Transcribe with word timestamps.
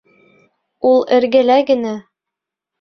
Ул 0.93 1.05
эргәлә 1.19 1.61
генә! 1.71 1.95